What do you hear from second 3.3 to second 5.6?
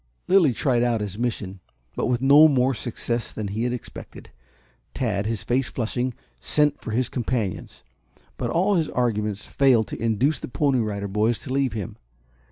than he had expected. Tad, his